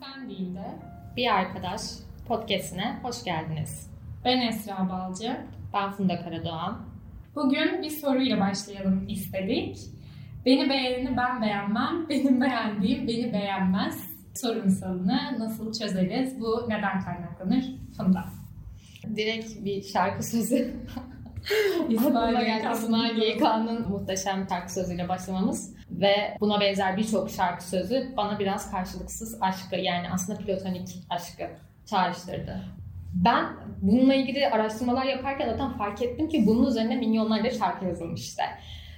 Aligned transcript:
Sen 0.00 0.28
değil 0.28 0.54
de 0.54 0.78
bir 1.16 1.34
arkadaş 1.34 1.80
podcastine 2.28 2.98
hoş 3.02 3.24
geldiniz. 3.24 3.90
Ben 4.24 4.38
Esra 4.38 4.88
Balcı. 4.88 5.36
Ben 5.74 5.90
Funda 5.90 6.22
Karadoğan. 6.24 6.78
Bugün 7.34 7.82
bir 7.82 7.90
soruyla 7.90 8.40
başlayalım 8.40 9.08
istedik. 9.08 9.78
Beni 10.46 10.70
beğeneni 10.70 11.16
ben 11.16 11.42
beğenmem, 11.42 12.08
benim 12.08 12.40
beğendiğim 12.40 13.08
beni 13.08 13.32
beğenmez 13.32 14.14
sorunsalını 14.34 15.20
nasıl 15.38 15.72
çözeriz? 15.72 16.40
Bu 16.40 16.64
neden 16.68 17.00
kaynaklanır? 17.00 17.64
Funda. 17.96 18.43
Direkt 19.16 19.64
bir 19.64 19.82
şarkı 19.82 20.22
sözü. 20.22 20.74
İsmail 21.88 22.72
İsmail 22.72 23.22
YK'nın 23.22 23.88
muhteşem 23.88 24.46
şarkı 24.48 24.72
sözüyle 24.72 25.08
başlamamız 25.08 25.74
ve 25.90 26.36
buna 26.40 26.60
benzer 26.60 26.96
birçok 26.96 27.30
şarkı 27.30 27.68
sözü 27.68 28.12
bana 28.16 28.38
biraz 28.38 28.70
karşılıksız 28.70 29.38
aşkı 29.40 29.76
yani 29.76 30.06
aslında 30.12 30.38
platonik 30.38 30.88
aşkı 31.10 31.44
çağrıştırdı. 31.86 32.62
Ben 33.14 33.46
bununla 33.82 34.14
ilgili 34.14 34.48
araştırmalar 34.48 35.04
yaparken 35.04 35.48
zaten 35.48 35.72
fark 35.78 36.02
ettim 36.02 36.28
ki 36.28 36.46
bunun 36.46 36.66
üzerine 36.66 36.96
milyonlarca 36.96 37.50
şarkı 37.50 37.84
yazılmış 37.84 38.20
işte. 38.20 38.42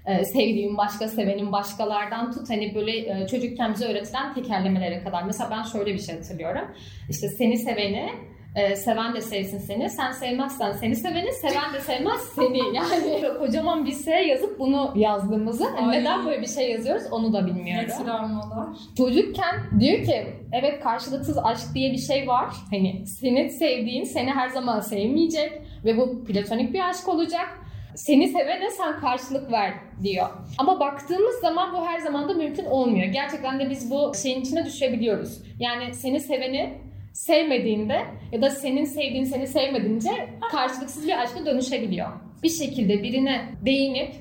Ee, 0.07 0.25
sevdiğim 0.25 0.77
başka, 0.77 1.09
sevenim 1.09 1.53
başkalardan 1.53 2.33
tut 2.33 2.51
hani 2.51 2.75
böyle 2.75 3.23
e, 3.23 3.27
çocukken 3.27 3.75
bize 3.75 3.87
öğretilen 3.87 4.35
tekerlemelere 4.35 5.05
kadar. 5.05 5.23
Mesela 5.23 5.51
ben 5.51 5.63
şöyle 5.63 5.95
bir 5.95 5.99
şey 5.99 6.15
hatırlıyorum. 6.15 6.75
İşte 7.11 7.29
seni 7.29 7.59
seveni, 7.59 8.11
e, 8.57 8.77
seven 8.77 9.15
de 9.15 9.21
sevsin 9.21 9.59
seni. 9.59 9.91
Sen 9.91 10.13
sevmezsen 10.13 10.73
seni 10.73 10.97
seveni, 10.97 11.33
seven 11.33 11.75
de 11.75 11.81
sevmez 11.81 12.21
seni. 12.35 12.59
Yani 12.75 13.23
kocaman 13.39 13.87
bir 13.87 13.93
S 13.93 14.11
yazıp 14.11 14.59
bunu 14.59 14.93
yazdığımızı 14.97 15.65
hani 15.77 15.87
Ay. 15.87 16.01
neden 16.01 16.27
böyle 16.27 16.43
bir 16.43 16.47
şey 16.47 16.71
yazıyoruz 16.71 17.03
onu 17.11 17.33
da 17.33 17.41
Ne 17.41 17.47
bilmiyorum. 17.47 17.91
travmalar. 18.05 18.69
Çocukken 18.97 19.55
diyor 19.81 20.05
ki 20.05 20.27
evet 20.53 20.83
karşılıksız 20.83 21.39
aşk 21.39 21.75
diye 21.75 21.93
bir 21.93 21.99
şey 21.99 22.29
var. 22.29 22.47
Hani 22.71 23.07
seni 23.07 23.51
sevdiğin 23.51 24.05
seni 24.05 24.31
her 24.31 24.49
zaman 24.49 24.81
sevmeyecek 24.81 25.53
ve 25.85 25.97
bu 25.97 26.25
platonik 26.25 26.75
bir 26.75 26.89
aşk 26.89 27.09
olacak. 27.09 27.49
Seni 27.95 28.29
sevene 28.29 28.71
sen 28.71 29.01
karşılık 29.01 29.53
ver 29.53 29.75
diyor. 30.03 30.27
Ama 30.59 30.81
baktığımız 30.81 31.35
zaman 31.41 31.73
bu 31.73 31.87
her 31.87 31.99
zaman 31.99 32.29
da 32.29 32.35
mümkün 32.35 32.65
olmuyor. 32.65 33.07
Gerçekten 33.07 33.61
de 33.61 33.71
biz 33.71 33.91
bu 33.91 34.13
şeyin 34.23 34.41
içine 34.41 34.65
düşebiliyoruz. 34.65 35.43
Yani 35.61 35.95
seni 35.95 36.21
seveni 36.21 36.86
sevmediğinde 37.17 38.03
ya 38.33 38.43
da 38.43 38.51
senin 38.51 38.85
sevdiğin 38.85 39.25
seni 39.25 39.47
sevmediğince 39.47 40.11
karşılıksız 40.51 41.07
bir 41.07 41.23
aşka 41.23 41.47
dönüşebiliyor. 41.47 42.09
Bir 42.43 42.49
şekilde 42.49 43.03
birine 43.03 43.53
değinip 43.65 44.15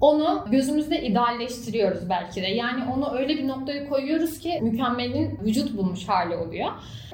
onu 0.00 0.44
gözümüzde 0.50 1.02
idealleştiriyoruz 1.02 2.10
belki 2.10 2.42
de. 2.42 2.46
Yani 2.46 2.84
onu 2.96 3.14
öyle 3.18 3.36
bir 3.36 3.48
noktaya 3.48 3.88
koyuyoruz 3.88 4.38
ki 4.38 4.60
mükemmelin 4.62 5.38
vücut 5.44 5.76
bulmuş 5.76 6.08
hali 6.08 6.36
oluyor. 6.36 6.70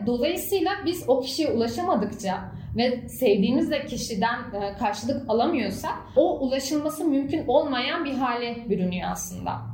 Dolayısıyla 0.06 0.70
biz 0.86 1.04
o 1.08 1.20
kişiye 1.20 1.50
ulaşamadıkça 1.50 2.52
ve 2.76 3.08
sevdiğimiz 3.08 3.70
de 3.70 3.86
kişiden 3.86 4.38
e, 4.38 4.78
karşılık 4.78 5.30
alamıyorsak 5.30 5.94
o 6.16 6.38
ulaşılması 6.40 7.04
mümkün 7.04 7.46
olmayan 7.46 8.04
bir 8.04 8.14
hale 8.14 8.56
bürünüyor 8.68 9.08
aslında. 9.12 9.69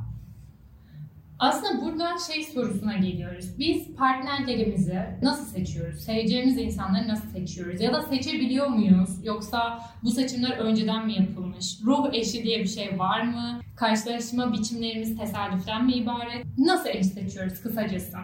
Aslında 1.39 1.81
buradan 1.85 2.17
şey 2.17 2.43
sorusuna 2.43 2.97
geliyoruz. 2.97 3.45
Biz 3.59 3.95
partnerlerimizi 3.95 4.99
nasıl 5.21 5.45
seçiyoruz? 5.45 5.99
Seveceğimiz 5.99 6.57
insanları 6.57 7.07
nasıl 7.07 7.29
seçiyoruz? 7.29 7.81
Ya 7.81 7.93
da 7.93 8.01
seçebiliyor 8.01 8.67
muyuz? 8.67 9.09
Yoksa 9.23 9.79
bu 10.03 10.11
seçimler 10.11 10.57
önceden 10.57 11.05
mi 11.05 11.13
yapılmış? 11.13 11.77
Ruh 11.85 12.13
eşi 12.13 12.43
diye 12.43 12.59
bir 12.59 12.67
şey 12.67 12.99
var 12.99 13.21
mı? 13.21 13.59
Karşılaşma 13.77 14.53
biçimlerimiz 14.53 15.17
tesadüften 15.17 15.85
mi 15.85 15.93
ibaret? 15.93 16.45
Nasıl 16.57 16.89
eş 16.89 17.05
seçiyoruz 17.05 17.61
kısacası? 17.61 18.17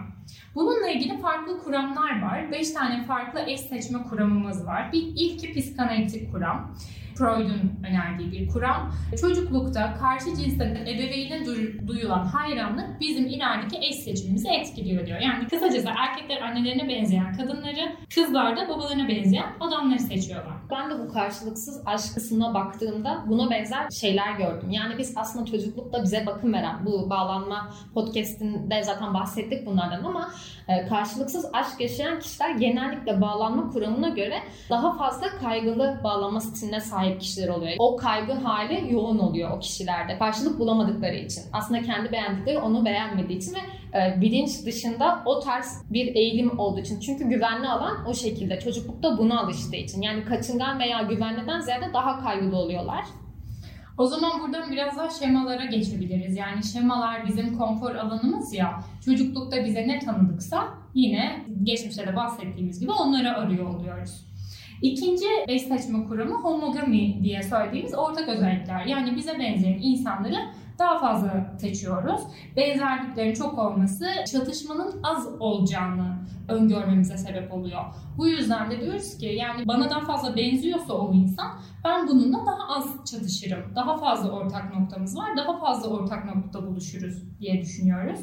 Bununla 0.56 0.88
ilgili 0.90 1.18
farklı 1.22 1.60
kuramlar 1.64 2.22
var. 2.22 2.52
5 2.52 2.72
tane 2.72 3.04
farklı 3.04 3.40
eş 3.40 3.60
seçme 3.60 4.04
kuramımız 4.04 4.66
var. 4.66 4.90
Bir 4.94 5.02
ilki 5.02 5.54
psikanalitik 5.54 6.32
kuram. 6.32 6.76
Freud'un 7.18 7.72
önerdiği 7.88 8.32
bir 8.32 8.48
kuram. 8.48 8.94
Çocuklukta 9.22 9.94
karşı 9.94 10.26
cinsten 10.38 10.76
ebeveyne 10.76 11.36
du- 11.38 11.88
duyulan 11.88 12.26
hayranlık 12.26 13.00
bizim 13.00 13.26
ilerideki 13.26 13.78
eş 13.88 13.96
seçimimizi 13.96 14.48
etkiliyor 14.50 15.08
diyor. 15.08 15.20
Yani 15.20 15.48
kısacası 15.48 15.88
erkekler 16.00 16.42
annelerine 16.42 16.90
benzeyen 16.90 17.34
kadınları, 17.38 17.96
kızlar 18.16 18.58
da 18.58 18.70
babalarına 18.70 19.08
benzeyen 19.08 19.54
adamları 19.60 20.00
seçiyorlar. 20.00 20.54
Ben 20.72 20.90
de 20.90 21.00
bu 21.00 21.14
karşılıksız 21.14 21.82
aşk 21.86 22.14
kısmına 22.14 22.54
baktığımda 22.54 23.24
buna 23.28 23.50
benzer 23.52 23.90
şeyler 23.90 24.32
gördüm. 24.38 24.70
Yani 24.72 24.98
biz 24.98 25.14
aslında 25.18 25.43
çocuklukta 25.46 26.04
bize 26.04 26.26
bakım 26.26 26.54
veren 26.54 26.86
bu 26.86 27.10
bağlanma 27.10 27.70
podcastinde 27.94 28.84
zaten 28.84 29.14
bahsettik 29.14 29.66
bunlardan 29.66 30.04
ama 30.04 30.30
e, 30.68 30.88
karşılıksız 30.88 31.46
aşk 31.54 31.82
yaşayan 31.82 32.20
kişiler 32.20 32.50
genellikle 32.50 33.22
bağlanma 33.22 33.70
kuramına 33.70 34.10
göre 34.10 34.36
daha 34.70 34.98
fazla 34.98 35.28
kaygılı 35.28 36.00
bağlanma 36.04 36.40
stiline 36.42 36.80
sahip 36.80 37.22
kişiler 37.22 37.48
oluyor. 37.48 37.76
O 37.80 37.98
kaygı 37.98 38.34
hali 38.34 38.94
yoğun 38.94 39.20
oluyor 39.20 39.58
o 39.58 39.60
kişilerde. 39.60 40.18
Karşılık 40.18 40.60
bulamadıkları 40.60 41.16
için. 41.16 41.44
Aslında 41.54 41.82
kendi 41.82 42.12
beğendikleri 42.12 42.60
onu 42.60 42.86
beğenmediği 42.86 43.38
için 43.38 43.54
ve 43.54 43.60
e, 44.00 44.22
bilinç 44.22 44.66
dışında 44.66 45.24
o 45.26 45.40
tarz 45.40 45.84
bir 45.90 46.16
eğilim 46.16 46.60
olduğu 46.60 46.80
için. 46.80 47.00
Çünkü 47.00 47.30
güvenli 47.30 47.68
alan 47.68 48.06
o 48.08 48.14
şekilde. 48.14 48.60
Çocuklukta 48.60 49.18
buna 49.18 49.42
alıştığı 49.42 49.76
için. 49.76 50.02
Yani 50.02 50.26
kaçıngan 50.26 50.80
veya 50.80 51.02
güvenliden 51.02 51.60
ziyade 51.60 51.94
daha 51.94 52.24
kaygılı 52.24 52.58
oluyorlar. 52.58 53.06
O 53.98 54.08
zaman 54.08 54.42
buradan 54.42 54.72
biraz 54.72 54.98
daha 54.98 55.10
şemalara 55.10 55.66
geçebiliriz. 55.66 56.38
Yani 56.38 56.64
şemalar 56.64 57.28
bizim 57.28 57.58
konfor 57.58 57.96
alanımız 57.96 58.54
ya. 58.54 58.80
Çocuklukta 59.06 59.66
bize 59.66 59.88
ne 59.88 60.00
tanıdıksa 60.00 60.74
yine 60.94 61.46
geçmişte 61.64 62.08
de 62.08 62.16
bahsettiğimiz 62.16 62.80
gibi 62.80 62.92
onları 62.92 63.38
arıyor 63.38 63.76
oluyoruz. 63.76 64.26
İkinci 64.82 65.26
eş 65.48 65.62
seçme 65.62 66.06
kuramı 66.08 66.36
homogami 66.36 67.24
diye 67.24 67.44
söylediğimiz 67.44 67.94
ortak 67.94 68.30
özellikler. 68.30 68.86
Yani 68.86 69.16
bize 69.16 69.40
benzeyen 69.40 69.80
insanları 69.82 70.38
daha 70.80 71.00
fazla 71.00 71.54
seçiyoruz. 71.58 72.22
Benzerliklerin 72.56 73.34
çok 73.34 73.60
olması 73.60 74.06
çatışmanın 74.32 75.00
az 75.04 75.28
olacağını 75.40 76.18
öngörmemize 76.50 77.18
sebep 77.18 77.54
oluyor. 77.54 77.82
Bu 78.18 78.28
yüzden 78.28 78.72
de 78.72 78.82
diyoruz 78.82 79.18
ki 79.18 79.26
yani 79.26 79.68
bana 79.68 79.90
daha 79.90 80.02
fazla 80.02 80.36
benziyorsa 80.36 80.94
o 80.94 81.14
insan 81.14 81.52
ben 81.86 82.08
bununla 82.08 82.46
daha 82.46 82.78
az 82.78 83.06
çatışırım. 83.12 83.76
Daha 83.76 83.98
fazla 83.98 84.32
ortak 84.32 84.80
noktamız 84.80 85.18
var. 85.18 85.38
Daha 85.38 85.60
fazla 85.60 85.90
ortak 85.90 86.36
noktada 86.36 86.68
buluşuruz 86.68 87.40
diye 87.40 87.62
düşünüyoruz. 87.62 88.20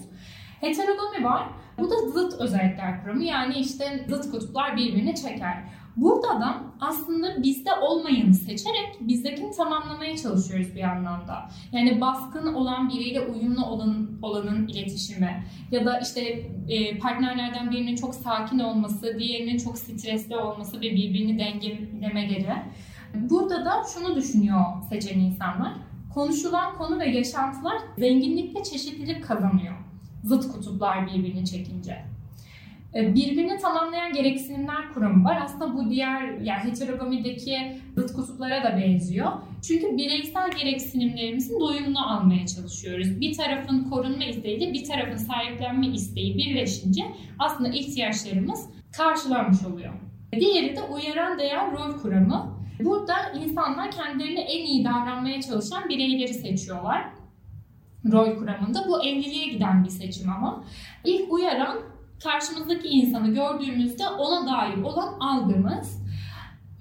Heterogami 0.61 1.25
var. 1.25 1.49
Bu 1.79 1.91
da 1.91 1.95
zıt 2.09 2.41
özellikler 2.41 3.03
kuramı. 3.03 3.25
Yani 3.25 3.55
işte 3.55 4.07
zıt 4.09 4.31
kutuplar 4.31 4.77
birbirini 4.77 5.15
çeker. 5.15 5.65
Burada 5.97 6.41
da 6.41 6.63
aslında 6.81 7.43
bizde 7.43 7.73
olmayanı 7.73 8.35
seçerek 8.35 8.97
bizdekini 9.01 9.51
tamamlamaya 9.51 10.17
çalışıyoruz 10.17 10.75
bir 10.75 10.83
anlamda. 10.83 11.49
Yani 11.73 12.01
baskın 12.01 12.55
olan 12.55 12.89
biriyle 12.89 13.21
uyumlu 13.21 13.67
olan, 13.67 14.09
olanın 14.23 14.69
iletişimi 14.69 15.45
ya 15.71 15.87
da 15.87 16.01
işte 16.01 16.21
e, 16.69 16.99
partnerlerden 16.99 17.71
birinin 17.71 17.97
çok 17.97 18.15
sakin 18.15 18.59
olması, 18.59 19.19
diğerinin 19.19 19.59
çok 19.59 19.79
stresli 19.79 20.37
olması 20.37 20.77
ve 20.77 20.91
birbirini 20.91 21.39
dengelemeleri. 21.39 22.55
Burada 23.15 23.65
da 23.65 23.83
şunu 23.95 24.17
düşünüyor 24.17 24.65
seçen 24.89 25.19
insanlar. 25.19 25.73
Konuşulan 26.15 26.77
konu 26.79 26.99
ve 26.99 27.09
yaşantılar 27.09 27.79
zenginlik 27.99 28.57
ve 28.57 28.63
çeşitlilik 28.63 29.25
kazanıyor. 29.25 29.75
Zıt 30.25 30.53
kutuplar 30.53 31.07
birbirini 31.07 31.47
çekince. 31.47 32.05
E, 32.95 33.15
Birbirini 33.15 33.59
tamamlayan 33.59 34.13
gereksinimler 34.13 34.93
kuramı 34.95 35.25
var. 35.25 35.39
Aslında 35.45 35.75
bu 35.75 35.91
diğer 35.91 36.39
yani 36.41 36.71
heterogamideki 36.71 37.59
zıt 37.97 38.13
kutuplara 38.13 38.65
da 38.65 38.77
benziyor. 38.77 39.33
Çünkü 39.63 39.97
bireysel 39.97 40.51
gereksinimlerimizin 40.51 41.61
doyumunu 41.61 42.13
almaya 42.13 42.47
çalışıyoruz. 42.47 43.21
Bir 43.21 43.37
tarafın 43.37 43.91
korunma 43.91 44.25
isteğiyle 44.25 44.73
bir 44.73 44.85
tarafın 44.85 45.17
sahiplenme 45.17 45.87
isteği 45.87 46.37
birleşince 46.39 47.03
aslında 47.39 47.69
ihtiyaçlarımız 47.69 48.69
karşılanmış 48.97 49.65
oluyor. 49.65 49.93
Diğeri 50.41 50.77
de 50.77 50.83
uyaran 50.83 51.39
değer 51.39 51.73
rol 51.73 51.99
kuramı. 52.03 52.61
Burada 52.85 53.15
insanlar 53.45 53.91
kendilerine 53.91 54.41
en 54.41 54.65
iyi 54.67 54.85
davranmaya 54.85 55.41
çalışan 55.43 55.89
bireyleri 55.89 56.35
seçiyorlar. 56.35 57.05
Rol 58.13 58.39
kuramında 58.39 58.85
bu 58.89 59.05
evliliğe 59.05 59.49
giden 59.49 59.85
bir 59.85 59.91
seçim 59.91 60.31
ama. 60.31 60.65
İlk 61.05 61.33
uyaran 61.33 61.79
karşımızdaki 62.23 62.89
insanı 62.89 63.35
gördüğümüzde 63.35 64.09
ona 64.09 64.47
dair 64.47 64.83
olan 64.83 65.21
algımız. 65.21 66.00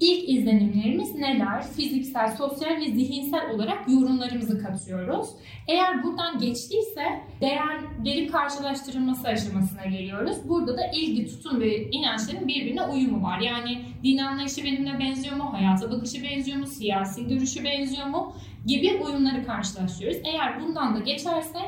İlk 0.00 0.28
izlenimlerimiz 0.28 1.14
neler? 1.14 1.62
Fiziksel, 1.76 2.36
sosyal 2.36 2.76
ve 2.76 2.84
zihinsel 2.84 3.50
olarak 3.50 3.88
yorumlarımızı 3.88 4.62
katıyoruz. 4.62 5.28
Eğer 5.68 6.02
buradan 6.02 6.38
geçtiyse 6.38 7.04
değerlerin 7.40 8.28
karşılaştırılması 8.28 9.28
aşamasına 9.28 9.84
geliyoruz. 9.84 10.36
Burada 10.48 10.76
da 10.76 10.86
ilgi, 10.94 11.26
tutum 11.26 11.60
ve 11.60 11.90
inançların 11.90 12.48
birbirine 12.48 12.82
uyumu 12.82 13.22
var. 13.22 13.38
Yani 13.40 13.78
din 14.04 14.18
anlayışı 14.18 14.64
benimle 14.64 14.98
benziyor 14.98 15.36
mu, 15.36 15.52
hayata 15.52 15.90
bakışı 15.90 16.22
benziyor 16.22 16.58
mu, 16.58 16.66
siyasi 16.66 17.28
görüşü 17.28 17.64
benziyor 17.64 18.06
mu 18.06 18.32
gibi 18.66 19.00
uyumları 19.04 19.46
karşılaştırıyoruz. 19.46 20.20
Eğer 20.24 20.60
bundan 20.60 20.94
da 20.94 20.98
geçerse 20.98 21.58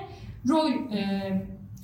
rol 0.49 0.71
e, 0.71 1.33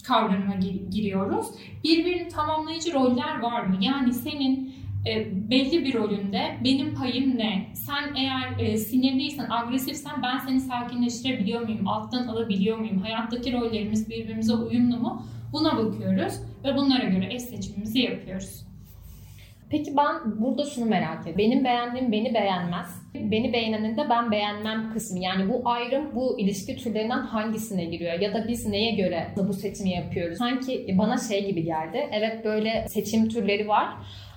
kavramına 0.04 0.54
giriyoruz. 0.90 1.46
Birbirini 1.84 2.28
tamamlayıcı 2.28 2.94
roller 2.94 3.40
var 3.40 3.62
mı? 3.62 3.76
Yani 3.80 4.12
senin 4.14 4.78
e, 5.06 5.26
belli 5.50 5.84
bir 5.84 5.94
rolünde 5.94 6.56
benim 6.64 6.94
payım 6.94 7.38
ne? 7.38 7.66
Sen 7.74 8.14
eğer 8.14 8.58
e, 8.58 8.76
sinirliysen, 8.76 9.46
agresifsen 9.50 10.22
ben 10.22 10.38
seni 10.38 10.60
sakinleştirebiliyor 10.60 11.60
muyum? 11.60 11.88
Alttan 11.88 12.26
alabiliyor 12.26 12.78
muyum? 12.78 12.98
Hayattaki 12.98 13.52
rollerimiz 13.52 14.10
birbirimize 14.10 14.54
uyumlu 14.54 14.96
mu? 14.96 15.26
Buna 15.52 15.76
bakıyoruz 15.78 16.34
ve 16.64 16.76
bunlara 16.76 17.04
göre 17.04 17.34
eş 17.34 17.42
seçimimizi 17.42 17.98
yapıyoruz. 17.98 18.68
Peki 19.70 19.96
ben 19.96 20.40
burada 20.40 20.64
şunu 20.64 20.84
merak 20.84 21.20
ediyorum. 21.20 21.38
Benim 21.38 21.64
beğendiğim 21.64 22.12
beni 22.12 22.34
beğenmez. 22.34 23.02
Beni 23.14 23.52
beğenenin 23.52 23.96
de 23.96 24.10
ben 24.10 24.30
beğenmem 24.30 24.92
kısmı. 24.92 25.18
Yani 25.18 25.48
bu 25.48 25.62
ayrım 25.64 26.14
bu 26.14 26.40
ilişki 26.40 26.76
türlerinden 26.76 27.20
hangisine 27.20 27.84
giriyor? 27.84 28.20
Ya 28.20 28.34
da 28.34 28.48
biz 28.48 28.66
neye 28.66 28.94
göre 28.94 29.26
bu 29.36 29.52
seçimi 29.52 29.90
yapıyoruz? 29.90 30.38
Sanki 30.38 30.94
bana 30.98 31.16
şey 31.16 31.46
gibi 31.46 31.64
geldi. 31.64 32.08
Evet 32.12 32.44
böyle 32.44 32.86
seçim 32.88 33.28
türleri 33.28 33.68
var. 33.68 33.88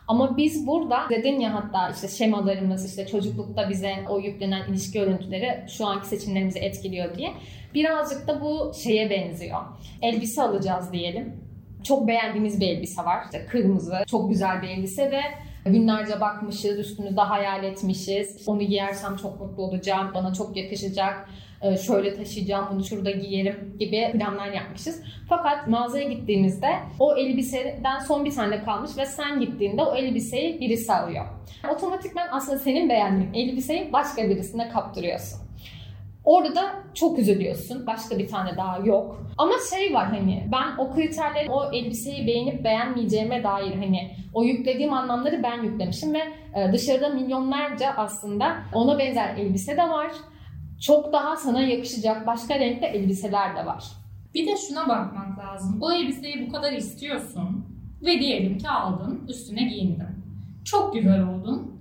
Ama 0.07 0.38
biz 0.38 0.68
burada 0.68 1.09
dedin 1.09 1.39
ya 1.39 1.53
hatta 1.53 1.89
işte 1.89 2.07
şemalarımız 2.07 2.89
işte 2.89 3.07
çocuklukta 3.07 3.69
bize 3.69 3.94
o 4.09 4.19
yüklenen 4.19 4.68
ilişki 4.69 5.01
örüntüleri 5.01 5.65
şu 5.69 5.86
anki 5.86 6.07
seçimlerimizi 6.07 6.59
etkiliyor 6.59 7.15
diye. 7.15 7.33
Birazcık 7.74 8.27
da 8.27 8.42
bu 8.42 8.71
şeye 8.83 9.09
benziyor. 9.09 9.59
Elbise 10.01 10.42
alacağız 10.42 10.94
diyelim. 10.94 11.36
Çok 11.83 12.07
beğendiğimiz 12.07 12.59
bir 12.59 12.68
elbise 12.68 13.01
var. 13.01 13.24
İşte 13.25 13.45
kırmızı, 13.45 13.95
çok 14.07 14.30
güzel 14.30 14.62
bir 14.62 14.68
elbise 14.68 15.12
ve 15.12 15.21
Günlerce 15.66 16.22
bakmışız, 16.22 16.80
üstümüzde 16.80 17.22
hayal 17.22 17.63
etmişiz. 17.63 18.48
Onu 18.48 18.60
giyersem 18.60 19.16
çok 19.16 19.42
mutlu 19.42 19.63
olacağım, 19.63 20.12
bana 20.13 20.34
çok 20.34 20.58
yakışacak, 20.58 21.30
e, 21.62 21.78
şöyle 21.78 22.13
taşıyacağım, 22.16 22.68
bunu 22.72 22.84
şurada 22.84 23.12
giyerim 23.12 23.75
gibi 23.80 24.12
planlar 24.13 24.52
yapmışız. 24.52 25.04
Fakat 25.30 25.68
mağazaya 25.68 26.10
gittiğimizde 26.10 26.80
o 27.00 27.16
elbiseden 27.16 28.00
son 28.00 28.25
bir 28.25 28.31
tane 28.31 28.63
kalmış 28.63 28.92
ve 28.98 29.06
sen 29.06 29.40
gittiğinde 29.40 29.81
o 29.81 29.96
elbiseyi 29.96 30.60
birisi 30.60 30.94
alıyor. 30.94 31.25
Otomatikman 31.75 32.28
aslında 32.31 32.60
senin 32.60 32.90
beğendiğin 32.90 33.34
elbiseyi 33.34 33.94
başka 33.94 34.30
birisine 34.30 34.69
kaptırıyorsun. 34.69 35.50
Orada 36.25 36.56
da 36.56 36.73
çok 36.94 37.19
üzülüyorsun. 37.19 37.88
Başka 37.88 38.18
bir 38.18 38.27
tane 38.27 38.57
daha 38.57 38.79
yok. 38.79 39.25
Ama 39.38 39.53
şey 39.69 39.94
var 39.94 40.06
hani 40.06 40.47
ben 40.51 40.77
o 40.77 40.94
kriterleri 40.94 41.50
o 41.50 41.71
elbiseyi 41.71 42.27
beğenip 42.27 42.63
beğenmeyeceğime 42.63 43.44
dair 43.44 43.75
hani 43.75 44.12
o 44.33 44.44
yüklediğim 44.44 44.94
anlamları 44.94 45.44
ben 45.44 45.63
yüklemişim 45.63 46.13
ve 46.13 46.21
e, 46.56 46.73
dışarıda 46.73 47.09
milyonlarca 47.09 47.94
aslında 47.97 48.57
ona 48.73 49.00
benzer 49.00 49.35
elbise 49.35 49.77
de 49.77 49.89
var. 49.89 50.12
Çok 50.81 51.13
daha 51.13 51.35
sana 51.35 51.62
yakışacak 51.62 52.27
başka 52.27 52.59
renkte 52.59 52.88
elbiseler 52.88 53.56
de 53.56 53.65
var. 53.65 53.83
Bir 54.33 54.47
de 54.47 54.57
şuna 54.57 54.89
bakmak 54.89 55.39
lazım. 55.39 55.77
O 55.81 55.91
elbiseyi 55.91 56.47
bu 56.47 56.51
kadar 56.51 56.71
istiyorsun 56.71 57.65
ve 58.01 58.19
diyelim 58.19 58.57
ki 58.57 58.69
aldın, 58.69 59.23
üstüne 59.29 59.63
giyindin. 59.63 60.07
Çok 60.65 60.94
güzel 60.94 61.23
oldun. 61.23 61.71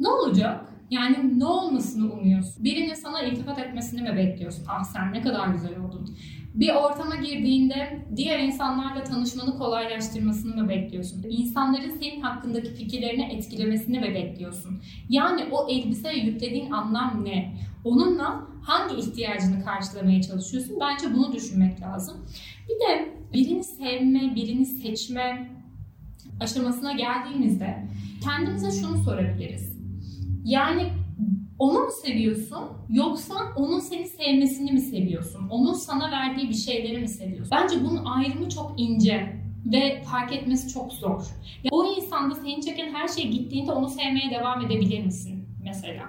Ne 0.00 0.08
olacak? 0.08 0.60
Yani 0.90 1.40
ne 1.40 1.44
olmasını 1.44 2.12
umuyorsun? 2.12 2.64
Birinin 2.64 2.94
sana 2.94 3.22
iltifat 3.22 3.58
etmesini 3.58 4.02
mi 4.02 4.16
bekliyorsun? 4.16 4.64
Ah 4.68 4.84
sen 4.84 5.12
ne 5.12 5.20
kadar 5.20 5.48
güzel 5.48 5.78
oldun. 5.78 6.16
Bir 6.54 6.74
ortama 6.74 7.16
girdiğinde 7.16 8.06
diğer 8.16 8.38
insanlarla 8.38 9.04
tanışmanı 9.04 9.58
kolaylaştırmasını 9.58 10.62
mı 10.62 10.68
bekliyorsun? 10.68 11.24
İnsanların 11.28 11.98
senin 12.00 12.20
hakkındaki 12.20 12.74
fikirlerini 12.74 13.24
etkilemesini 13.32 14.00
mi 14.00 14.14
bekliyorsun? 14.14 14.82
Yani 15.08 15.44
o 15.52 15.68
elbiseye 15.70 16.24
yüklediğin 16.24 16.70
anlam 16.70 17.24
ne? 17.24 17.56
Onunla 17.84 18.46
hangi 18.62 18.96
ihtiyacını 19.00 19.64
karşılamaya 19.64 20.22
çalışıyorsun? 20.22 20.76
Bence 20.80 21.14
bunu 21.14 21.32
düşünmek 21.32 21.80
lazım. 21.80 22.26
Bir 22.68 22.74
de 22.74 23.14
birini 23.32 23.64
sevme, 23.64 24.34
birini 24.34 24.66
seçme 24.66 25.50
aşamasına 26.40 26.92
geldiğimizde 26.92 27.84
kendimize 28.24 28.80
şunu 28.80 29.04
sorabiliriz. 29.04 29.73
Yani 30.44 30.92
onu 31.58 31.78
mu 31.78 31.90
seviyorsun 32.04 32.64
yoksa 32.90 33.34
onun 33.56 33.80
seni 33.80 34.06
sevmesini 34.06 34.72
mi 34.72 34.80
seviyorsun? 34.80 35.48
Onun 35.48 35.72
sana 35.72 36.10
verdiği 36.10 36.48
bir 36.48 36.54
şeyleri 36.54 36.98
mi 36.98 37.08
seviyorsun? 37.08 37.50
Bence 37.52 37.76
bunun 37.84 38.04
ayrımı 38.04 38.48
çok 38.48 38.74
ince 38.76 39.44
ve 39.72 40.02
fark 40.02 40.32
etmesi 40.32 40.68
çok 40.74 40.92
zor. 40.92 41.20
Ya 41.64 41.68
o 41.72 41.94
insanda 41.94 42.34
seni 42.34 42.60
çeken 42.60 42.94
her 42.94 43.08
şey 43.08 43.28
gittiğinde 43.28 43.72
onu 43.72 43.88
sevmeye 43.88 44.30
devam 44.30 44.66
edebilir 44.66 45.04
misin 45.04 45.48
mesela? 45.64 46.08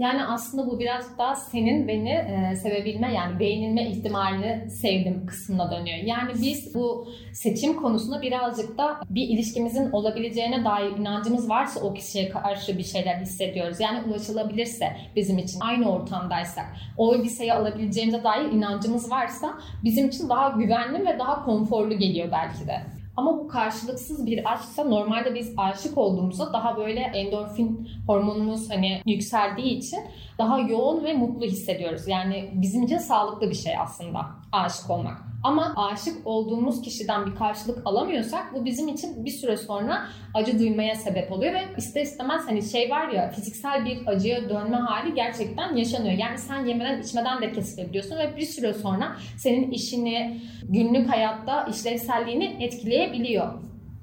Yani 0.00 0.24
aslında 0.24 0.66
bu 0.66 0.78
biraz 0.78 1.18
daha 1.18 1.34
senin 1.34 1.88
beni 1.88 2.10
e, 2.10 2.56
sevebilme 2.56 3.14
yani 3.14 3.40
beğenilme 3.40 3.88
ihtimalini 3.88 4.70
sevdim 4.70 5.26
kısmına 5.26 5.70
dönüyor. 5.70 5.98
Yani 6.04 6.32
biz 6.42 6.74
bu 6.74 7.08
seçim 7.32 7.76
konusunda 7.76 8.22
birazcık 8.22 8.78
da 8.78 9.00
bir 9.10 9.28
ilişkimizin 9.28 9.90
olabileceğine 9.90 10.64
dair 10.64 10.90
inancımız 10.90 11.50
varsa 11.50 11.80
o 11.80 11.94
kişiye 11.94 12.28
karşı 12.28 12.78
bir 12.78 12.82
şeyler 12.82 13.16
hissediyoruz. 13.16 13.80
Yani 13.80 14.08
ulaşılabilirse 14.08 14.96
bizim 15.16 15.38
için 15.38 15.60
aynı 15.60 15.92
ortamdaysak 15.92 16.66
o 16.96 17.14
elbiseyi 17.14 17.52
alabileceğimize 17.52 18.24
dair 18.24 18.52
inancımız 18.52 19.10
varsa 19.10 19.54
bizim 19.84 20.08
için 20.08 20.28
daha 20.28 20.48
güvenli 20.48 21.06
ve 21.06 21.18
daha 21.18 21.44
konforlu 21.44 21.98
geliyor 21.98 22.28
belki 22.32 22.66
de. 22.66 22.99
Ama 23.16 23.38
bu 23.38 23.48
karşılıksız 23.48 24.26
bir 24.26 24.52
aşksa 24.52 24.84
normalde 24.84 25.34
biz 25.34 25.54
aşık 25.56 25.98
olduğumuzda 25.98 26.52
daha 26.52 26.76
böyle 26.76 27.00
endorfin 27.00 27.88
hormonumuz 28.06 28.70
hani 28.70 29.02
yükseldiği 29.06 29.78
için 29.78 30.00
daha 30.38 30.58
yoğun 30.58 31.04
ve 31.04 31.12
mutlu 31.12 31.46
hissediyoruz. 31.46 32.08
Yani 32.08 32.50
bizim 32.54 32.82
için 32.82 32.98
sağlıklı 32.98 33.50
bir 33.50 33.54
şey 33.54 33.78
aslında 33.78 34.26
aşık 34.52 34.90
olmak. 34.90 35.30
Ama 35.42 35.74
aşık 35.76 36.26
olduğumuz 36.26 36.82
kişiden 36.82 37.26
bir 37.26 37.34
karşılık 37.34 37.86
alamıyorsak 37.86 38.54
bu 38.54 38.64
bizim 38.64 38.88
için 38.88 39.24
bir 39.24 39.30
süre 39.30 39.56
sonra 39.56 40.06
acı 40.34 40.58
duymaya 40.58 40.94
sebep 40.94 41.32
oluyor 41.32 41.54
ve 41.54 41.60
ister 41.76 42.02
istemez 42.02 42.42
hani 42.46 42.62
şey 42.62 42.90
var 42.90 43.08
ya 43.08 43.30
fiziksel 43.30 43.84
bir 43.84 44.06
acıya 44.06 44.48
dönme 44.48 44.76
hali 44.76 45.14
gerçekten 45.14 45.76
yaşanıyor. 45.76 46.18
Yani 46.18 46.38
sen 46.38 46.66
yemeden 46.66 47.02
içmeden 47.02 47.42
de 47.42 47.52
kesilebiliyorsun 47.52 48.18
ve 48.18 48.36
bir 48.36 48.46
süre 48.46 48.72
sonra 48.72 49.16
senin 49.38 49.70
işini, 49.70 50.40
günlük 50.62 51.10
hayatta 51.10 51.64
işlevselliğini 51.64 52.56
etkileyebiliyor. 52.60 52.99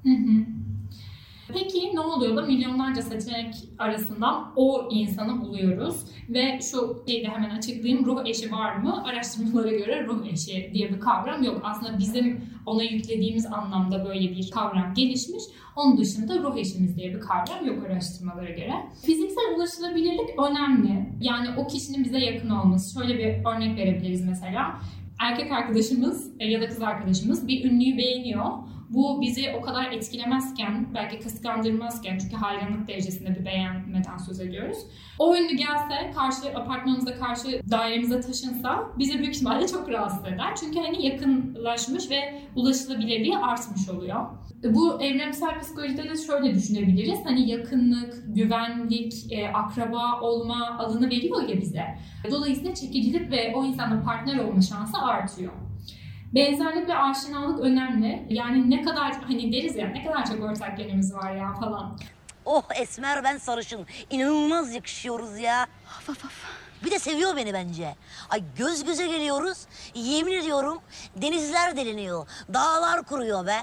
Hı. 0.04 0.10
Peki 1.52 1.90
ne 1.94 2.00
oluyor 2.00 2.36
da 2.36 2.42
milyonlarca 2.42 3.02
seçenek 3.02 3.54
arasından 3.78 4.52
o 4.56 4.88
insanı 4.90 5.40
buluyoruz 5.40 6.04
ve 6.28 6.58
şu 6.62 7.02
şeyi 7.08 7.28
hemen 7.28 7.50
açıklayayım 7.50 8.06
ruh 8.06 8.26
eşi 8.26 8.52
var 8.52 8.76
mı? 8.76 9.04
Araştırmalara 9.04 9.70
göre 9.70 10.06
ruh 10.06 10.26
eşi 10.26 10.70
diye 10.74 10.90
bir 10.90 11.00
kavram 11.00 11.42
yok. 11.42 11.60
Aslında 11.64 11.98
bizim 11.98 12.40
ona 12.66 12.82
yüklediğimiz 12.82 13.46
anlamda 13.46 14.04
böyle 14.04 14.30
bir 14.30 14.50
kavram 14.50 14.94
gelişmiş. 14.94 15.42
Onun 15.76 15.98
dışında 15.98 16.38
ruh 16.38 16.56
eşimiz 16.56 16.96
diye 16.96 17.14
bir 17.14 17.20
kavram 17.20 17.66
yok 17.66 17.86
araştırmalara 17.86 18.50
göre. 18.50 18.72
Fiziksel 19.06 19.54
ulaşılabilirlik 19.56 20.30
önemli. 20.50 21.12
Yani 21.20 21.48
o 21.56 21.66
kişinin 21.66 22.04
bize 22.04 22.18
yakın 22.18 22.50
olması. 22.50 23.00
Şöyle 23.00 23.18
bir 23.18 23.24
örnek 23.24 23.76
verebiliriz 23.78 24.24
mesela. 24.24 24.80
Erkek 25.20 25.52
arkadaşımız 25.52 26.30
ya 26.40 26.60
da 26.60 26.68
kız 26.68 26.82
arkadaşımız 26.82 27.48
bir 27.48 27.64
ünlüyü 27.64 27.98
beğeniyor 27.98 28.46
bu 28.90 29.20
bizi 29.20 29.54
o 29.58 29.60
kadar 29.60 29.92
etkilemezken, 29.92 30.86
belki 30.94 31.18
kıskandırmazken 31.18 32.18
çünkü 32.18 32.36
hayranlık 32.36 32.88
derecesinde 32.88 33.40
bir 33.40 33.44
beğenmeden 33.44 34.16
söz 34.16 34.40
ediyoruz. 34.40 34.78
O 35.18 35.36
ünlü 35.36 35.56
gelse, 35.56 36.10
karşı 36.14 36.58
apartmanımıza 36.58 37.14
karşı 37.14 37.60
dairemize 37.70 38.20
taşınsa 38.20 38.86
bizi 38.98 39.18
büyük 39.18 39.34
ihtimalle 39.34 39.68
çok 39.68 39.88
rahatsız 39.88 40.26
eder. 40.26 40.54
Çünkü 40.60 40.80
hani 40.80 41.06
yakınlaşmış 41.06 42.10
ve 42.10 42.42
ulaşılabilirliği 42.56 43.38
artmış 43.38 43.88
oluyor. 43.88 44.26
Bu 44.64 45.02
evrimsel 45.02 45.60
psikolojide 45.60 46.10
de 46.10 46.16
şöyle 46.16 46.54
düşünebiliriz. 46.54 47.18
Hani 47.24 47.50
yakınlık, 47.50 48.24
güvenlik, 48.26 49.32
e, 49.32 49.48
akraba 49.48 50.20
olma 50.20 50.78
alanı 50.78 51.10
veriyor 51.10 51.48
ya 51.48 51.60
bize. 51.60 51.84
Dolayısıyla 52.30 52.74
çekicilik 52.74 53.30
ve 53.30 53.52
o 53.56 53.64
insanla 53.64 54.02
partner 54.02 54.38
olma 54.38 54.60
şansı 54.60 54.98
artıyor. 54.98 55.52
Benzerlik 56.34 56.88
ve 56.88 56.94
aşinalık 56.96 57.60
önemli. 57.60 58.26
Yani 58.30 58.70
ne 58.70 58.82
kadar 58.82 59.12
hani 59.22 59.52
deriz 59.52 59.76
ya 59.76 59.88
ne 59.88 60.04
kadar 60.04 60.26
çok 60.26 60.42
ortak 60.42 60.78
yönümüz 60.78 61.14
var 61.14 61.32
ya 61.36 61.54
falan. 61.54 61.98
Oh 62.44 62.62
Esmer 62.74 63.24
ben 63.24 63.38
sarışın. 63.38 63.86
İnanılmaz 64.10 64.74
yakışıyoruz 64.74 65.38
ya. 65.38 65.66
Of 65.86 66.08
of 66.08 66.24
of. 66.24 66.44
Bir 66.84 66.90
de 66.90 66.98
seviyor 66.98 67.36
beni 67.36 67.52
bence. 67.54 67.94
Ay 68.30 68.42
göz 68.56 68.84
göze 68.84 69.06
geliyoruz. 69.06 69.58
Yemin 69.94 70.32
ediyorum 70.32 70.78
denizler 71.16 71.76
deliniyor. 71.76 72.26
Dağlar 72.54 73.02
kuruyor 73.02 73.46
be. 73.46 73.56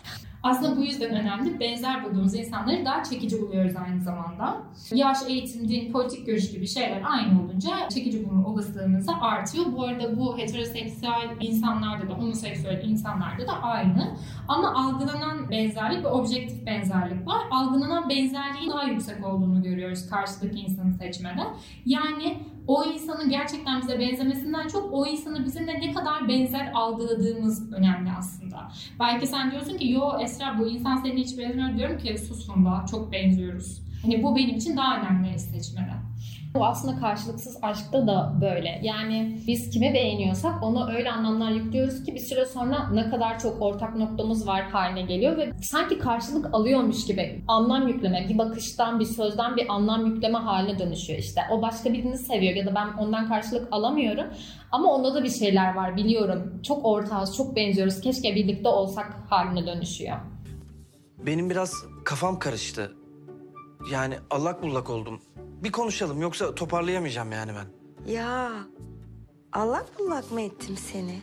Aslında 0.45 0.77
bu 0.77 0.81
yüzden 0.81 1.15
önemli. 1.15 1.59
Benzer 1.59 2.03
bulduğumuz 2.03 2.35
insanları 2.35 2.85
daha 2.85 3.03
çekici 3.03 3.41
buluyoruz 3.41 3.75
aynı 3.75 4.01
zamanda. 4.01 4.57
Yaş, 4.93 5.17
eğitim, 5.27 5.69
din, 5.69 5.91
politik 5.91 6.25
görüş 6.25 6.51
gibi 6.51 6.67
şeyler 6.67 7.01
aynı 7.05 7.41
olunca 7.41 7.89
çekici 7.89 8.29
bulma 8.29 8.47
olasılığımız 8.47 9.07
da 9.07 9.21
artıyor. 9.21 9.65
Bu 9.77 9.83
arada 9.83 10.17
bu 10.17 10.37
heteroseksüel 10.37 11.29
insanlarda 11.39 12.09
da, 12.09 12.13
homoseksüel 12.13 12.83
insanlarda 12.83 13.47
da 13.47 13.53
aynı. 13.61 14.17
Ama 14.47 14.73
algılanan 14.73 15.51
benzerlik 15.51 16.03
ve 16.03 16.07
objektif 16.07 16.65
benzerlik 16.65 17.27
var. 17.27 17.41
Algılanan 17.51 18.09
benzerliğin 18.09 18.69
daha 18.71 18.83
yüksek 18.83 19.25
olduğunu 19.25 19.63
görüyoruz 19.63 20.09
karşıdaki 20.09 20.59
insanı 20.59 20.93
seçmede. 20.93 21.41
Yani 21.85 22.37
o 22.67 22.83
insanın 22.83 23.29
gerçekten 23.29 23.81
bize 23.81 23.99
benzemesinden 23.99 24.67
çok 24.67 24.93
o 24.93 25.05
insanı 25.05 25.45
bizimle 25.45 25.79
ne 25.79 25.93
kadar 25.93 26.27
benzer 26.27 26.71
algıladığımız 26.73 27.73
önemli 27.73 28.09
aslında. 28.17 28.71
Belki 28.99 29.27
sen 29.27 29.51
diyorsun 29.51 29.77
ki 29.77 29.91
yo 29.91 30.19
Esra 30.21 30.59
bu 30.59 30.67
insan 30.67 30.97
seninle 30.97 31.21
hiç 31.21 31.37
benzemiyor 31.37 31.77
diyorum 31.77 31.97
ki 31.97 32.17
sus 32.17 32.47
Funda 32.47 32.85
çok 32.91 33.11
benziyoruz. 33.11 33.81
Hani 34.01 34.23
bu 34.23 34.35
benim 34.35 34.55
için 34.55 34.77
daha 34.77 34.99
önemli 34.99 35.39
seçmede. 35.39 35.93
Bu 36.55 36.65
aslında 36.65 36.99
karşılıksız 36.99 37.57
aşkta 37.61 38.07
da 38.07 38.33
böyle. 38.41 38.79
Yani 38.83 39.41
biz 39.47 39.69
kimi 39.69 39.93
beğeniyorsak 39.93 40.63
ona 40.63 40.91
öyle 40.91 41.11
anlamlar 41.11 41.51
yüklüyoruz 41.51 42.03
ki 42.03 42.15
bir 42.15 42.19
süre 42.19 42.45
sonra 42.45 42.89
ne 42.93 43.09
kadar 43.09 43.39
çok 43.39 43.61
ortak 43.61 43.95
noktamız 43.95 44.47
var 44.47 44.63
haline 44.63 45.01
geliyor 45.01 45.37
ve 45.37 45.51
sanki 45.61 45.99
karşılık 45.99 46.53
alıyormuş 46.53 47.05
gibi 47.05 47.43
anlam 47.47 47.87
yükleme, 47.87 48.25
bir 48.29 48.37
bakıştan, 48.37 48.99
bir 48.99 49.05
sözden 49.05 49.55
bir 49.55 49.73
anlam 49.73 50.05
yükleme 50.05 50.37
haline 50.37 50.79
dönüşüyor 50.79 51.19
işte. 51.19 51.41
O 51.51 51.61
başka 51.61 51.93
birini 51.93 52.17
seviyor 52.17 52.55
ya 52.55 52.65
da 52.65 52.75
ben 52.75 52.87
ondan 52.97 53.27
karşılık 53.27 53.67
alamıyorum 53.71 54.25
ama 54.71 54.93
onda 54.93 55.13
da 55.13 55.23
bir 55.23 55.29
şeyler 55.29 55.75
var 55.75 55.95
biliyorum. 55.97 56.61
Çok 56.63 56.85
ortağız, 56.85 57.35
çok 57.37 57.55
benziyoruz. 57.55 58.01
Keşke 58.01 58.35
birlikte 58.35 58.69
olsak 58.69 59.17
haline 59.29 59.67
dönüşüyor. 59.67 60.17
Benim 61.25 61.49
biraz 61.49 61.73
kafam 62.05 62.39
karıştı. 62.39 62.91
Yani 63.91 64.15
allak 64.29 64.63
bullak 64.63 64.89
oldum. 64.89 65.21
Bir 65.65 65.71
konuşalım 65.71 66.21
yoksa 66.21 66.55
toparlayamayacağım 66.55 67.31
yani 67.31 67.51
ben. 67.55 67.67
Ya 68.13 68.51
allak 69.51 69.99
bullak 69.99 70.31
mı 70.31 70.41
ettim 70.41 70.77
seni? 70.77 71.21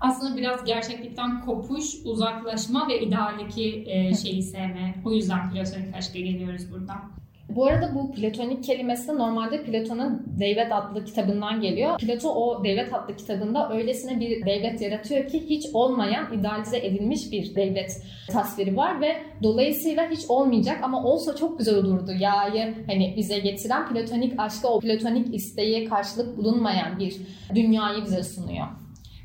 Aslında 0.00 0.36
biraz 0.36 0.64
gerçeklikten 0.64 1.46
kopuş, 1.46 1.84
uzaklaşma 2.04 2.88
ve 2.88 3.00
idealdeki 3.00 3.84
e, 3.86 4.14
şeyi 4.14 4.42
sevme. 4.42 5.02
O 5.04 5.12
yüzden 5.12 5.50
platonik 5.50 5.94
aşka 5.94 6.18
geliyoruz 6.18 6.72
buradan. 6.72 7.19
Bu 7.56 7.66
arada 7.66 7.94
bu 7.94 8.12
platonik 8.12 8.64
kelimesi 8.64 9.18
normalde 9.18 9.62
Platon'un 9.62 10.22
Devlet 10.40 10.72
adlı 10.72 11.04
kitabından 11.04 11.60
geliyor. 11.60 11.98
Plato 11.98 12.28
o 12.28 12.64
Devlet 12.64 12.94
adlı 12.94 13.16
kitabında 13.16 13.72
öylesine 13.72 14.20
bir 14.20 14.46
devlet 14.46 14.80
yaratıyor 14.80 15.28
ki 15.28 15.44
hiç 15.50 15.66
olmayan 15.72 16.32
idealize 16.32 16.78
edilmiş 16.78 17.32
bir 17.32 17.54
devlet 17.54 18.02
tasviri 18.30 18.76
var 18.76 19.00
ve 19.00 19.16
dolayısıyla 19.42 20.10
hiç 20.10 20.20
olmayacak 20.28 20.78
ama 20.82 21.04
olsa 21.04 21.36
çok 21.36 21.58
güzel 21.58 21.74
olurdu 21.74 22.12
ya'yı 22.18 22.74
hani 22.86 23.14
bize 23.16 23.38
getiren 23.38 23.88
platonik 23.88 24.40
aşka 24.40 24.68
o 24.68 24.80
platonik 24.80 25.34
isteğe 25.34 25.84
karşılık 25.84 26.36
bulunmayan 26.36 26.98
bir 26.98 27.16
dünyayı 27.54 28.04
bize 28.04 28.22
sunuyor. 28.22 28.66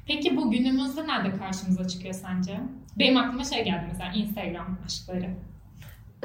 Peki 0.08 0.38
bu 0.38 0.51
günümüzde 0.51 1.08
nerede 1.08 1.38
karşımıza 1.38 1.88
çıkıyor 1.88 2.13
sence? 2.13 2.60
Benim 3.00 3.17
aklıma 3.17 3.44
şey 3.44 3.63
geldi 3.63 3.86
mesela 3.88 4.12
Instagram 4.13 4.77
aşkları. 4.86 5.29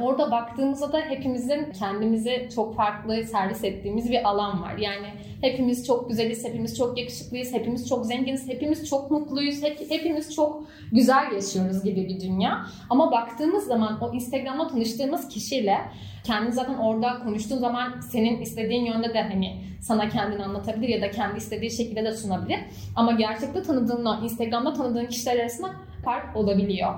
Orada 0.02 0.30
baktığımızda 0.30 0.92
da 0.92 1.00
hepimizin 1.00 1.72
kendimizi 1.78 2.48
çok 2.54 2.76
farklı 2.76 3.24
servis 3.24 3.64
ettiğimiz 3.64 4.10
bir 4.10 4.28
alan 4.28 4.62
var. 4.62 4.76
Yani 4.78 5.06
hepimiz 5.40 5.86
çok 5.86 6.08
güzeliz, 6.08 6.44
hepimiz 6.44 6.78
çok 6.78 6.98
yakışıklıyız, 6.98 7.52
hepimiz 7.52 7.88
çok 7.88 8.06
zenginiz, 8.06 8.48
hepimiz 8.48 8.88
çok 8.88 9.10
mutluyuz, 9.10 9.62
hep, 9.62 9.90
hepimiz 9.90 10.34
çok 10.34 10.62
güzel 10.92 11.32
yaşıyoruz 11.32 11.84
gibi 11.84 12.08
bir 12.08 12.20
dünya. 12.20 12.66
Ama 12.90 13.12
baktığımız 13.12 13.64
zaman 13.64 13.98
o 14.00 14.14
Instagram'da 14.14 14.68
tanıştığımız 14.68 15.28
kişiyle 15.28 15.78
kendi 16.24 16.52
zaten 16.52 16.74
orada 16.74 17.18
konuştuğun 17.18 17.58
zaman 17.58 18.00
senin 18.00 18.40
istediğin 18.40 18.84
yönde 18.84 19.14
de 19.14 19.22
hani 19.22 19.64
sana 19.80 20.08
kendini 20.08 20.44
anlatabilir 20.44 20.88
ya 20.88 21.02
da 21.02 21.10
kendi 21.10 21.38
istediği 21.38 21.70
şekilde 21.70 22.04
de 22.04 22.12
sunabilir. 22.12 22.58
Ama 22.96 23.12
gerçekte 23.12 23.62
tanıdığınla 23.62 24.20
Instagram'da 24.24 24.72
tanıdığın 24.72 25.06
kişiler 25.06 25.36
arasında 25.36 25.70
fark 26.04 26.36
olabiliyor. 26.36 26.94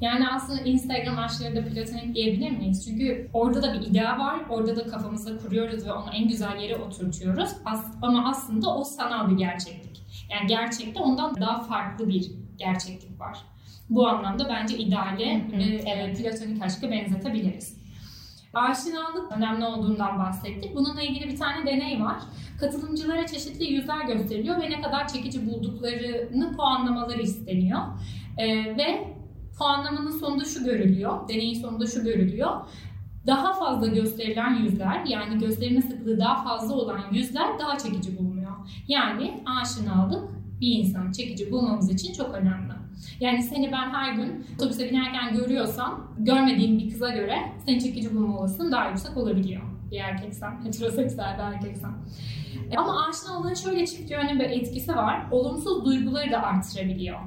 Yani 0.00 0.28
aslında 0.28 0.60
Instagram 0.60 1.18
aşkları 1.18 1.56
da 1.56 1.64
platonik 1.64 2.14
diyebilir 2.14 2.50
miyiz? 2.50 2.84
Çünkü 2.84 3.30
orada 3.32 3.62
da 3.62 3.72
bir 3.72 3.86
idea 3.86 4.18
var. 4.18 4.40
Orada 4.50 4.76
da 4.76 4.86
kafamıza 4.86 5.38
kuruyoruz 5.38 5.86
ve 5.86 5.92
onu 5.92 6.10
en 6.12 6.28
güzel 6.28 6.56
yere 6.60 6.76
oturtuyoruz. 6.76 7.50
As 7.64 7.86
ama 8.02 8.28
aslında 8.28 8.76
o 8.76 8.84
sanal 8.84 9.30
bir 9.30 9.36
gerçeklik. 9.36 10.02
Yani 10.30 10.46
gerçekte 10.46 11.00
ondan 11.00 11.36
daha 11.40 11.60
farklı 11.62 12.08
bir 12.08 12.30
gerçeklik 12.58 13.20
var. 13.20 13.38
Bu 13.90 14.08
anlamda 14.08 14.48
bence 14.48 14.78
ideale 14.78 15.44
ve 15.52 15.90
e, 15.90 16.14
platonik 16.14 16.62
aşkı 16.62 16.90
benzetebiliriz. 16.90 17.78
Aşinalık 18.54 19.32
önemli 19.32 19.64
olduğundan 19.64 20.18
bahsettik. 20.18 20.74
Bununla 20.74 21.02
ilgili 21.02 21.28
bir 21.28 21.36
tane 21.36 21.66
deney 21.66 22.00
var. 22.00 22.16
Katılımcılara 22.60 23.26
çeşitli 23.26 23.64
yüzler 23.64 24.04
gösteriliyor 24.04 24.62
ve 24.62 24.70
ne 24.70 24.80
kadar 24.80 25.08
çekici 25.08 25.46
bulduklarını 25.46 26.56
puanlamaları 26.56 27.22
isteniyor. 27.22 27.80
Ee, 28.38 28.76
ve 28.76 29.17
puanlamanın 29.58 30.10
sonunda 30.10 30.44
şu 30.44 30.64
görülüyor, 30.64 31.28
deneyin 31.28 31.62
sonunda 31.62 31.86
şu 31.86 32.04
görülüyor. 32.04 32.50
Daha 33.26 33.52
fazla 33.52 33.86
gösterilen 33.86 34.54
yüzler, 34.54 35.04
yani 35.04 35.38
gösterime 35.38 35.82
sıklığı 35.82 36.18
daha 36.18 36.44
fazla 36.44 36.74
olan 36.74 37.00
yüzler 37.12 37.58
daha 37.58 37.78
çekici 37.78 38.18
bulunuyor. 38.18 38.52
Yani 38.88 39.44
aşinalık 39.62 40.28
bir 40.60 40.78
insanı 40.78 41.12
çekici 41.12 41.52
bulmamız 41.52 41.90
için 41.90 42.12
çok 42.12 42.34
önemli. 42.34 42.72
Yani 43.20 43.42
seni 43.42 43.72
ben 43.72 43.90
her 43.90 44.12
gün 44.12 44.46
otobüse 44.54 44.90
binerken 44.90 45.34
görüyorsam, 45.34 46.14
görmediğim 46.18 46.78
bir 46.78 46.90
kıza 46.90 47.08
göre 47.08 47.36
seni 47.66 47.82
çekici 47.82 48.14
bulma 48.14 48.38
olasılığın 48.38 48.72
daha 48.72 48.88
yüksek 48.88 49.16
olabiliyor. 49.16 49.62
Bir 49.90 50.00
erkeksen, 50.00 50.50
heteroseksüel 50.64 51.38
bir 51.38 51.54
erkeksen. 51.54 51.92
Ama 52.76 53.06
aşinalığın 53.08 53.54
şöyle 53.54 53.86
çift 53.86 54.10
yönlü 54.10 54.38
bir 54.38 54.50
etkisi 54.50 54.96
var. 54.96 55.26
Olumsuz 55.30 55.84
duyguları 55.84 56.32
da 56.32 56.42
artırabiliyor. 56.42 57.18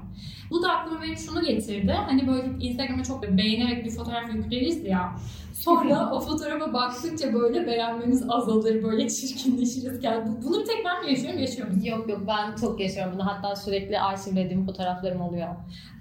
Bu 0.50 0.64
da 0.64 0.72
aklıma 0.72 1.02
benim 1.02 1.18
şunu 1.18 1.42
getirdi. 1.42 1.92
Hani 1.92 2.28
böyle 2.28 2.48
Instagram'a 2.60 3.04
çok 3.04 3.24
beğenerek 3.24 3.86
bir 3.86 3.92
fotoğraf 3.92 4.34
yükleriz 4.36 4.86
ya. 4.86 5.16
Sonra 5.64 6.12
o 6.14 6.20
fotoğrafa 6.20 6.74
baktıkça 6.74 7.34
böyle 7.34 7.68
beğenmemiz 7.68 8.24
azalır, 8.30 8.84
böyle 8.84 9.10
çirkinleşiriz. 9.10 10.04
Yani 10.04 10.32
bunu 10.44 10.60
bir 10.60 10.66
tek 10.66 10.86
ben 10.86 11.04
mi 11.04 11.10
yaşıyorum, 11.10 11.40
yaşıyor 11.40 11.68
musun? 11.68 11.82
Yok 11.84 12.10
yok 12.10 12.22
ben 12.28 12.56
çok 12.56 12.80
yaşıyorum 12.80 13.14
bunu. 13.16 13.26
Hatta 13.26 13.56
sürekli 13.56 14.00
arşivlediğim 14.00 14.66
fotoğraflarım 14.66 15.22
oluyor. 15.22 15.48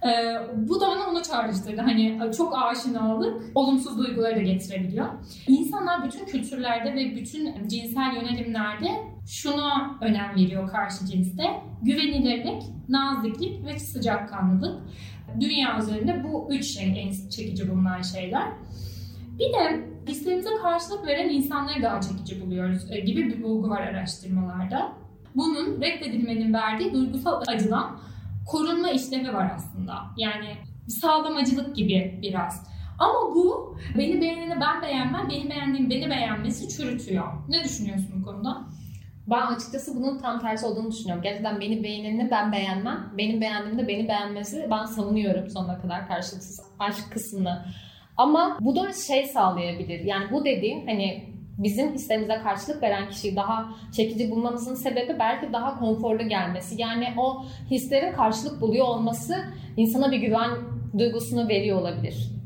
Ee, 0.05 0.37
bu 0.57 0.81
da 0.81 0.88
bana 0.88 1.11
onu 1.11 1.23
çağrıştırdı. 1.23 1.81
Hani 1.81 2.21
çok 2.37 2.55
aşinalık 2.57 3.43
olumsuz 3.55 3.99
duyguları 3.99 4.37
da 4.37 4.43
getirebiliyor. 4.43 5.07
İnsanlar 5.49 6.05
bütün 6.05 6.25
kültürlerde 6.25 6.95
ve 6.95 7.17
bütün 7.17 7.69
cinsel 7.69 8.17
yönelimlerde 8.17 8.88
şuna 9.26 9.99
önem 10.00 10.37
veriyor 10.37 10.71
karşı 10.71 11.07
cinste. 11.07 11.43
Güvenilirlik, 11.83 12.62
naziklik 12.88 13.67
ve 13.67 13.79
sıcakkanlılık. 13.79 14.83
Dünya 15.40 15.79
üzerinde 15.79 16.25
bu 16.25 16.49
üç 16.50 16.64
şey 16.64 17.02
en 17.02 17.29
çekici 17.29 17.71
bulunan 17.71 18.02
şeyler. 18.02 18.49
Bir 19.40 19.52
de 19.52 19.90
hislerimize 20.09 20.50
karşılık 20.62 21.06
veren 21.06 21.28
insanları 21.28 21.82
daha 21.82 22.00
çekici 22.00 22.40
buluyoruz 22.40 22.90
e, 22.90 23.00
gibi 23.00 23.26
bir 23.26 23.42
bulgu 23.42 23.70
var 23.70 23.80
araştırmalarda. 23.80 24.92
Bunun 25.35 25.80
reddedilmenin 25.80 26.54
verdiği 26.54 26.92
duygusal 26.92 27.42
acıdan 27.47 27.99
korunma 28.47 28.90
işlevi 28.90 29.32
var 29.32 29.52
aslında. 29.56 29.94
Yani 30.16 30.56
sağlamacılık 30.88 31.76
gibi 31.76 32.18
biraz. 32.23 32.66
Ama 32.99 33.35
bu 33.35 33.76
beni 33.99 34.20
beğeneni 34.20 34.61
ben 34.61 34.82
beğenmem, 34.82 35.28
beni 35.30 35.50
beğendiğim 35.50 35.90
beni 35.90 36.11
beğenmesi 36.11 36.76
çürütüyor. 36.76 37.26
Ne 37.49 37.64
düşünüyorsun 37.64 38.11
bu 38.20 38.25
konuda? 38.25 38.64
Ben 39.30 39.47
açıkçası 39.47 39.97
bunun 39.97 40.18
tam 40.18 40.40
tersi 40.40 40.66
olduğunu 40.66 40.92
düşünüyorum. 40.92 41.23
Gerçekten 41.23 41.61
beni 41.61 41.82
beğeneni 41.82 42.30
ben 42.30 42.52
beğenmem. 42.52 43.12
Benim 43.18 43.40
beğendiğimde 43.40 43.88
beni 43.88 44.09
beğenmesi 44.09 44.68
ben 44.70 44.85
savunuyorum 44.85 45.50
sonuna 45.50 45.80
kadar 45.80 46.09
karşılıksız 46.09 46.61
aşk 46.78 47.12
kısmını. 47.12 47.64
Ama 48.17 48.59
bu 48.61 48.76
da 48.76 48.93
şey 48.93 49.26
sağlayabilir. 49.26 50.05
Yani 50.05 50.25
bu 50.33 50.45
dediğin 50.45 50.87
hani 50.87 51.25
bizim 51.59 51.95
hislerimize 51.95 52.38
karşılık 52.43 52.83
veren 52.83 53.09
kişiyi 53.11 53.37
daha 53.37 53.69
çekici 53.93 54.31
bulmamızın 54.31 54.75
sebebi 54.75 55.19
belki 55.19 55.52
daha 55.52 55.79
konforlu 55.79 56.29
gelmesi. 56.29 56.81
Yani 56.83 57.09
o 57.19 57.45
hislerin 57.71 58.12
karşılık 58.12 58.61
buluyor 58.61 58.87
olması 58.87 59.35
insana 59.76 60.12
bir 60.12 60.19
güven 60.19 60.50
duygusunu 60.99 61.49
veriyor 61.49 61.81
olabilir. 61.81 62.39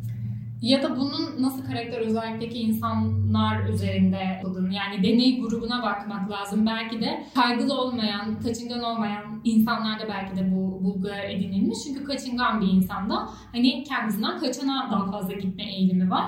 Ya 0.64 0.82
da 0.82 0.96
bunun 0.96 1.42
nasıl 1.42 1.64
karakter 1.66 2.00
özellikteki 2.00 2.58
insanlar 2.58 3.68
üzerinde 3.68 4.16
yapıldığını 4.16 4.74
yani 4.74 5.02
deney 5.02 5.40
grubuna 5.40 5.82
bakmak 5.82 6.30
lazım. 6.30 6.66
Belki 6.66 7.00
de 7.00 7.26
kaygılı 7.34 7.80
olmayan, 7.80 8.40
kaçıngan 8.40 8.82
olmayan 8.82 9.40
insanlarda 9.44 10.08
belki 10.08 10.36
de 10.36 10.52
bu 10.54 10.84
bulgular 10.84 11.24
edinilmiş. 11.24 11.78
Çünkü 11.84 12.04
kaçıngan 12.04 12.60
bir 12.60 12.66
insanda 12.66 13.28
hani 13.52 13.84
kendisinden 13.84 14.38
kaçana 14.38 14.88
daha 14.92 15.10
fazla 15.10 15.32
gitme 15.32 15.64
eğilimi 15.64 16.10
var. 16.10 16.24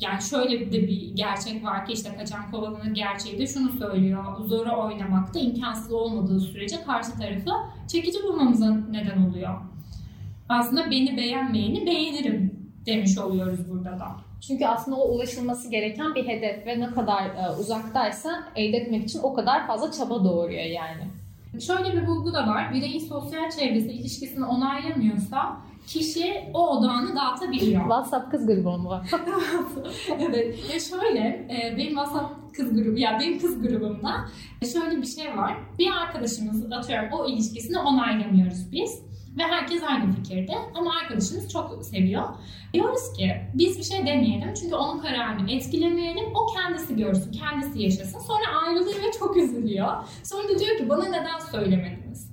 Yani 0.00 0.22
şöyle 0.22 0.72
de 0.72 0.82
bir 0.88 1.14
gerçek 1.14 1.64
var 1.64 1.86
ki 1.86 1.92
işte 1.92 2.16
kaçan 2.18 2.50
kovalanır 2.50 2.94
gerçeği 2.94 3.38
de 3.38 3.46
şunu 3.46 3.72
söylüyor. 3.72 4.24
Zora 4.46 4.76
oynamakta 4.76 5.38
imkansız 5.38 5.92
olmadığı 5.92 6.40
sürece 6.40 6.82
karşı 6.82 7.12
tarafı 7.18 7.50
çekici 7.88 8.22
bulmamıza 8.22 8.76
neden 8.90 9.22
oluyor. 9.22 9.60
aslında 10.48 10.90
beni 10.90 11.16
beğenmeyeni 11.16 11.86
beğenirim 11.86 12.61
demiş 12.86 13.18
oluyoruz 13.18 13.70
burada 13.70 14.00
da. 14.00 14.16
Çünkü 14.46 14.66
aslında 14.66 14.96
o 14.96 15.08
ulaşılması 15.14 15.70
gereken 15.70 16.14
bir 16.14 16.26
hedef 16.26 16.66
ve 16.66 16.80
ne 16.80 16.90
kadar 16.90 17.24
e, 17.24 17.56
uzaktaysa 17.60 18.44
elde 18.56 18.76
etmek 18.76 19.04
için 19.04 19.20
o 19.22 19.34
kadar 19.34 19.66
fazla 19.66 19.92
çaba 19.92 20.24
doğuruyor 20.24 20.64
yani. 20.64 21.06
Şöyle 21.60 21.92
bir 21.92 22.06
bulgu 22.06 22.32
da 22.32 22.46
var. 22.46 22.74
Bireyin 22.74 22.98
sosyal 22.98 23.50
çevresi 23.50 23.92
ilişkisini 23.92 24.44
onaylamıyorsa 24.44 25.56
kişi 25.86 26.50
o 26.54 26.68
odağını 26.68 27.16
dağıtabiliyor. 27.16 27.80
WhatsApp 27.88 28.30
kız 28.30 28.46
grubu 28.46 28.78
mu 28.78 28.88
var? 28.88 29.10
evet. 30.20 30.58
Ya 30.72 30.80
şöyle, 30.80 31.20
e, 31.20 31.76
benim 31.76 31.88
WhatsApp 31.88 32.54
kız 32.56 32.74
grubu, 32.74 32.98
ya 32.98 33.18
benim 33.20 33.38
kız 33.38 33.62
grubumda 33.62 34.28
şöyle 34.72 35.02
bir 35.02 35.06
şey 35.06 35.36
var. 35.36 35.56
Bir 35.78 35.90
arkadaşımız 36.02 36.72
atıyorum 36.72 37.08
o 37.12 37.28
ilişkisini 37.28 37.78
onaylamıyoruz 37.78 38.72
biz. 38.72 39.11
Ve 39.38 39.42
herkes 39.42 39.82
aynı 39.82 40.12
fikirde 40.12 40.52
ama 40.74 40.96
arkadaşımız 41.02 41.52
çok 41.52 41.84
seviyor. 41.84 42.22
Diyoruz 42.74 43.12
ki 43.16 43.32
biz 43.54 43.78
bir 43.78 43.82
şey 43.82 43.98
demeyelim 43.98 44.54
çünkü 44.54 44.74
onun 44.74 44.98
kararını 44.98 45.50
etkilemeyelim. 45.52 46.24
O 46.34 46.54
kendisi 46.54 46.96
görsün, 46.96 47.32
kendisi 47.32 47.82
yaşasın. 47.82 48.18
Sonra 48.18 48.62
ayrılıyor 48.62 49.02
ve 49.02 49.12
çok 49.18 49.36
üzülüyor. 49.36 49.88
Sonra 50.22 50.44
da 50.48 50.58
diyor 50.58 50.78
ki 50.78 50.88
bana 50.88 51.04
neden 51.04 51.38
söylemediniz? 51.50 52.32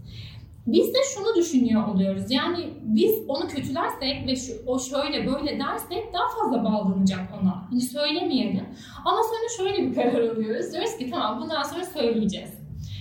Biz 0.68 0.94
de 0.94 0.98
şunu 1.16 1.36
düşünüyor 1.36 1.88
oluyoruz. 1.88 2.32
Yani 2.32 2.74
biz 2.82 3.20
onu 3.28 3.48
kötülersek 3.48 4.28
ve 4.28 4.36
şu, 4.36 4.54
o 4.66 4.80
şöyle 4.80 5.28
böyle 5.28 5.60
dersek 5.60 6.14
daha 6.14 6.28
fazla 6.28 6.64
bağlanacak 6.64 7.20
ona. 7.42 7.68
Hani 7.70 7.82
söylemeyelim. 7.82 8.66
Ama 9.06 9.18
sonra 9.24 9.50
şöyle 9.58 9.88
bir 9.88 9.96
karar 9.96 10.30
alıyoruz. 10.30 10.74
Diyoruz 10.74 10.98
ki 10.98 11.10
tamam 11.10 11.42
bundan 11.42 11.64
sonra 11.64 11.86
söyleyeceğiz. 11.86 12.59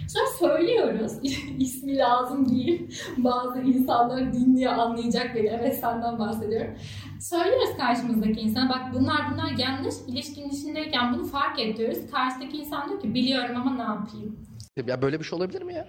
Sonra 0.09 0.27
söylüyoruz. 0.39 1.13
İsmi 1.59 1.97
lazım 1.97 2.49
değil. 2.49 3.01
Bazı 3.17 3.61
insanlar 3.61 4.33
dinliyor, 4.33 4.73
anlayacak 4.73 5.35
beni. 5.35 5.47
Evet 5.49 5.79
senden 5.81 6.19
bahsediyorum. 6.19 6.75
Söylüyoruz 7.21 7.77
karşımızdaki 7.77 8.41
insana 8.41 8.69
bak 8.69 8.83
bunlar 8.95 9.21
bunlar 9.33 9.51
yanlış. 9.59 9.95
İlişkinin 10.09 10.49
içindeyken 10.51 11.15
bunu 11.15 11.25
fark 11.27 11.61
ediyoruz. 11.61 11.99
Karşıdaki 12.13 12.57
insan 12.57 12.89
diyor 12.89 13.01
ki 13.01 13.15
biliyorum 13.15 13.57
ama 13.57 13.75
ne 13.77 13.83
yapayım? 13.83 14.37
Ya 14.87 15.03
böyle 15.03 15.19
bir 15.21 15.25
şey 15.25 15.37
olabilir 15.37 15.63
mi 15.63 15.75
ya? 15.75 15.89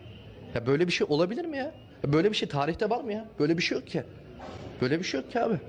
Ya 0.56 0.66
böyle 0.68 0.88
bir 0.88 0.92
şey 0.92 1.08
olabilir 1.10 1.46
mi 1.46 1.58
ya? 1.58 1.72
ya 2.04 2.14
böyle 2.14 2.30
bir 2.32 2.36
şey 2.36 2.50
tarihte 2.50 2.90
var 2.90 3.04
mı 3.04 3.14
ya? 3.14 3.26
Böyle 3.40 3.58
bir 3.58 3.64
şey 3.64 3.78
yok 3.78 3.88
ki. 3.88 4.04
Böyle 4.82 5.00
bir 5.00 5.04
şey 5.04 5.22
yok 5.22 5.32
ki 5.32 5.40
abi. 5.40 5.60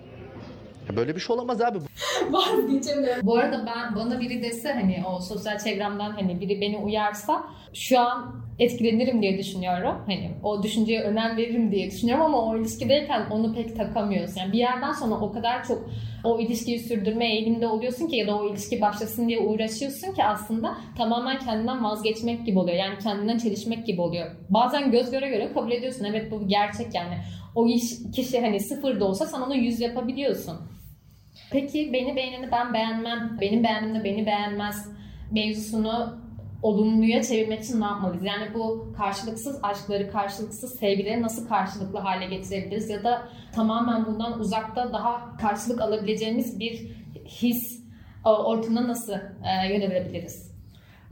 Böyle 0.97 1.15
bir 1.15 1.21
şey 1.21 1.35
olamaz 1.35 1.61
abi. 1.61 1.79
Vazgeçemiyorum. 2.31 3.27
Bu 3.27 3.37
arada 3.37 3.67
ben 3.67 3.97
bana 3.97 4.21
biri 4.21 4.43
dese 4.43 4.73
hani 4.73 5.03
o 5.07 5.21
sosyal 5.21 5.59
çevremden 5.59 6.11
hani 6.11 6.41
biri 6.41 6.61
beni 6.61 6.79
uyarsa 6.79 7.45
şu 7.75 8.01
an 8.01 8.35
etkilenirim 8.59 9.23
diye 9.23 9.39
düşünüyorum. 9.39 9.95
Hani 10.07 10.31
o 10.43 10.63
düşünceye 10.63 11.03
önem 11.03 11.37
veririm 11.37 11.73
diye 11.73 11.91
düşünüyorum 11.91 12.25
ama 12.25 12.45
o 12.47 12.59
ilişkideyken 12.59 13.27
onu 13.31 13.55
pek 13.55 13.77
takamıyorsun. 13.77 14.41
Yani 14.41 14.53
bir 14.53 14.59
yerden 14.59 14.93
sonra 14.93 15.15
o 15.15 15.33
kadar 15.33 15.65
çok 15.65 15.91
o 16.25 16.41
ilişkiyi 16.41 16.79
sürdürme 16.79 17.33
eğilimde 17.33 17.67
oluyorsun 17.67 18.07
ki 18.07 18.17
ya 18.17 18.27
da 18.27 18.37
o 18.37 18.51
ilişki 18.51 18.81
başlasın 18.81 19.29
diye 19.29 19.41
uğraşıyorsun 19.41 20.15
ki 20.15 20.25
aslında 20.25 20.77
tamamen 20.97 21.39
kendinden 21.39 21.85
vazgeçmek 21.85 22.47
gibi 22.47 22.59
oluyor. 22.59 22.77
Yani 22.77 22.99
kendinden 22.99 23.39
çelişmek 23.39 23.87
gibi 23.87 24.01
oluyor. 24.01 24.27
Bazen 24.49 24.91
göz 24.91 25.11
göre 25.11 25.29
göre 25.29 25.53
kabul 25.55 25.73
ediyorsun. 25.73 26.05
Evet 26.05 26.31
bu 26.31 26.49
gerçek 26.49 26.95
yani. 26.95 27.19
O 27.55 27.67
iş, 27.67 27.85
kişi 28.15 28.41
hani 28.41 28.61
sıfır 28.61 29.01
da 29.01 29.05
olsa 29.05 29.27
sen 29.27 29.41
onu 29.41 29.55
yüz 29.55 29.81
yapabiliyorsun. 29.81 30.57
Peki 31.51 31.93
beni 31.93 32.17
beğeneni 32.17 32.53
ben 32.53 32.75
beğenmem, 32.75 33.39
benim 33.41 33.65
beğendiğimde 33.65 34.05
beni 34.05 34.27
beğenmez 34.27 34.89
mevzusunu 35.31 36.21
olumluya 36.63 37.23
çevirmek 37.23 37.61
için 37.65 37.81
ne 37.81 37.85
yapmalıyız? 37.85 38.25
Yani 38.25 38.55
bu 38.55 38.93
karşılıksız 38.97 39.59
aşkları, 39.63 40.11
karşılıksız 40.11 40.79
sevgileri 40.79 41.23
nasıl 41.23 41.49
karşılıklı 41.49 41.99
hale 41.99 42.27
getirebiliriz? 42.27 42.91
Ya 42.91 43.05
da 43.05 43.29
tamamen 43.55 44.07
bundan 44.07 44.41
uzakta 44.41 44.93
daha 44.93 45.37
karşılık 45.37 45.81
alabileceğimiz 45.81 46.61
bir 46.61 46.73
his 47.25 47.85
e, 48.27 48.29
ortamına 48.29 48.89
nasıl 48.89 49.13
e, 49.13 49.73
yönelebiliriz? 49.73 50.51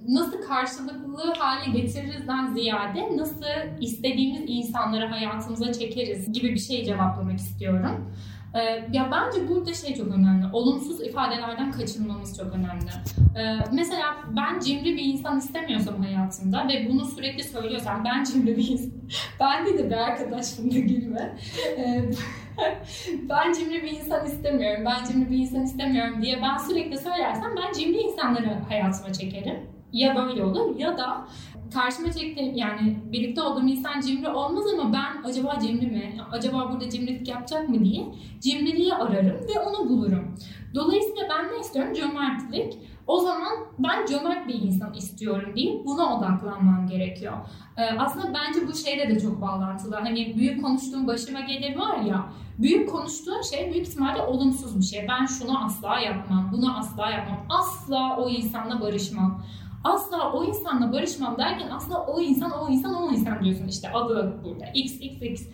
Nasıl 0.09 0.43
karşılıklı 0.43 1.35
hale 1.39 1.81
getiririzden 1.81 2.55
ziyade 2.55 3.17
nasıl 3.17 3.45
istediğimiz 3.81 4.43
insanları 4.47 5.07
hayatımıza 5.07 5.73
çekeriz 5.73 6.33
gibi 6.33 6.55
bir 6.55 6.59
şey 6.59 6.85
cevaplamak 6.85 7.39
istiyorum. 7.39 8.13
Ee, 8.55 8.61
ya 8.93 9.11
bence 9.13 9.49
burada 9.49 9.75
şey 9.75 9.95
çok 9.95 10.09
önemli. 10.09 10.47
Olumsuz 10.53 11.01
ifadelerden 11.01 11.73
kaçınmamız 11.73 12.37
çok 12.37 12.55
önemli. 12.55 12.91
Ee, 13.39 13.59
mesela 13.73 14.17
ben 14.37 14.61
cimri 14.61 14.97
bir 14.97 15.05
insan 15.05 15.39
istemiyorsam 15.39 16.03
hayatımda 16.03 16.69
ve 16.69 16.89
bunu 16.91 17.05
sürekli 17.05 17.45
söylüyorsam 17.45 18.05
ben 18.05 18.25
cimri 18.25 18.57
bir 18.57 18.69
insan. 18.69 18.93
ben 19.41 19.67
de 19.67 19.91
bir 19.91 19.97
arkadaş 19.97 20.47
şimdi 20.47 20.83
gülme. 20.83 21.37
Ee, 21.79 22.11
ben 23.29 23.53
cimri 23.53 23.83
bir 23.83 23.91
insan 23.91 24.27
istemiyorum, 24.27 24.85
ben 24.87 25.05
cimri 25.05 25.31
bir 25.31 25.39
insan 25.39 25.63
istemiyorum 25.63 26.23
diye 26.23 26.43
ben 26.43 26.57
sürekli 26.57 26.99
söylersem 26.99 27.55
ben 27.57 27.73
cimri 27.73 27.99
insanları 27.99 28.59
hayatıma 28.69 29.13
çekerim. 29.13 29.78
Ya 29.93 30.17
böyle 30.17 30.45
olur 30.45 30.77
ya 30.77 30.99
da 30.99 31.27
karşıma 31.75 32.13
çektiğim 32.13 32.57
yani 32.57 32.99
birlikte 33.13 33.43
olduğum 33.43 33.67
insan 33.67 34.01
cimri 34.01 34.29
olmaz 34.29 34.65
ama 34.75 34.93
ben 34.93 35.29
acaba 35.29 35.59
cimri 35.61 35.87
mi? 35.87 36.17
Acaba 36.33 36.73
burada 36.73 36.91
cimrilik 36.91 37.29
yapacak 37.29 37.69
mı 37.69 37.85
diye 37.85 38.07
cimriliği 38.41 38.95
ararım 38.95 39.41
ve 39.49 39.61
onu 39.61 39.89
bulurum. 39.89 40.35
Dolayısıyla 40.75 41.23
ben 41.31 41.53
ne 41.53 41.61
istiyorum? 41.61 41.95
Cömertlik. 41.95 42.79
O 43.07 43.21
zaman 43.21 43.53
ben 43.79 44.07
cömert 44.07 44.49
bir 44.49 44.55
insan 44.55 44.95
istiyorum 44.95 45.53
deyip 45.57 45.87
buna 45.87 46.19
odaklanmam 46.19 46.87
gerekiyor. 46.87 47.33
Ee, 47.77 47.99
aslında 47.99 48.35
bence 48.35 48.69
bu 48.69 48.75
şeyle 48.75 49.09
de 49.09 49.21
çok 49.21 49.41
bağlantılı. 49.41 49.97
Hani 49.97 50.37
büyük 50.37 50.65
konuştuğum 50.65 51.07
başıma 51.07 51.41
gelir 51.41 51.77
var 51.77 51.97
ya, 51.97 52.27
büyük 52.59 52.91
konuştuğun 52.91 53.43
şey 53.43 53.73
büyük 53.73 53.89
ihtimalle 53.89 54.23
olumsuz 54.23 54.79
bir 54.79 54.85
şey. 54.85 55.07
Ben 55.09 55.27
şunu 55.27 55.65
asla 55.65 55.99
yapmam, 55.99 56.51
bunu 56.53 56.79
asla 56.79 57.11
yapmam, 57.11 57.47
asla 57.49 58.17
o 58.17 58.29
insanla 58.29 58.81
barışmam 58.81 59.43
asla 59.85 60.33
o 60.33 60.45
insanla 60.45 60.93
barışmam 60.93 61.39
derken 61.39 61.71
aslında 61.71 62.03
o 62.03 62.21
insan 62.21 62.51
o 62.51 62.69
insan 62.69 63.03
o 63.03 63.11
insan 63.11 63.45
diyorsun 63.45 63.69
işte 63.69 63.93
adı 63.93 64.41
burada 64.45 64.65
x 64.75 64.93
x 65.01 65.23
x. 65.23 65.49